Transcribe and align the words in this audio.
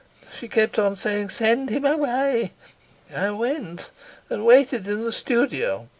She 0.35 0.47
kept 0.47 0.79
on 0.79 0.95
saying, 0.95 1.29
'Send 1.29 1.69
him 1.69 1.85
away!' 1.85 2.53
I 3.15 3.29
went, 3.29 3.91
and 4.31 4.43
waited 4.43 4.87
in 4.87 5.03
the 5.05 5.13
studio. 5.13 5.89